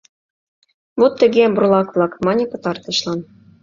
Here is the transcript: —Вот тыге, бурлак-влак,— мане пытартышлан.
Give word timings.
—Вот 0.99 1.13
тыге, 1.19 1.43
бурлак-влак,— 1.55 2.13
мане 2.25 2.45
пытартышлан. 2.51 3.19